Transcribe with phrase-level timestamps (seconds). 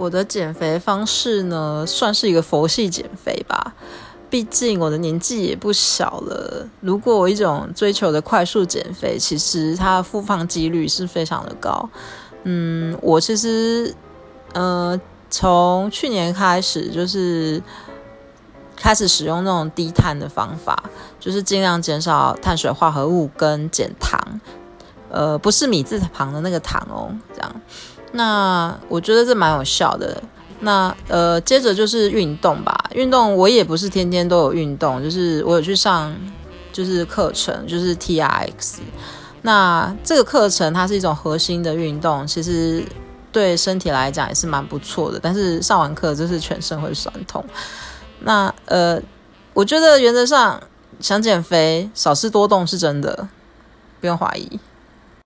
[0.00, 3.74] 我的减肥方式呢，算是一个佛系减肥吧。
[4.30, 6.66] 毕竟我的年纪也不小了。
[6.80, 11.90] 如果我一种追求的快速减肥，其实它的复胖几率是非常的高。
[12.44, 13.94] 嗯，我其实
[14.54, 17.62] 呃，从去年开始就是
[18.74, 20.82] 开始使用那种低碳的方法，
[21.18, 24.40] 就是尽量减少碳水化合物跟减糖。
[25.10, 27.60] 呃，不是米字旁的那个糖哦，这样。
[28.12, 30.22] 那我觉得这蛮有效的。
[30.60, 32.76] 那呃，接着就是运动吧。
[32.94, 36.14] 运动我也不是天天都有运动，就是我有去上
[36.72, 38.80] 就是课程，就是 T R X。
[39.42, 42.84] 那这个课程它是一种核心的运动，其实
[43.32, 45.18] 对身体来讲也是蛮不错的。
[45.18, 47.42] 但是上完课就是全身会酸痛。
[48.20, 49.00] 那呃，
[49.54, 50.62] 我觉得原则上
[51.00, 53.28] 想减肥少吃多动是真的，
[53.98, 54.60] 不用怀疑。